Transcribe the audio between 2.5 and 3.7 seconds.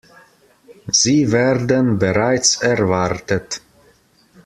erwartet.